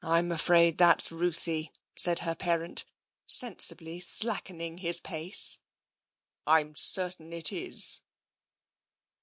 Tm 0.03 0.33
afraid 0.33 0.79
that's 0.79 1.11
Ruthie," 1.11 1.71
said 1.95 2.17
her 2.25 2.33
parent, 2.33 2.85
sensibly 3.27 3.99
slackening 3.99 4.79
his 4.79 4.99
pace." 4.99 5.59
Fm 6.47 6.75
certain 6.75 7.31
it 7.31 7.51
is." 7.51 8.01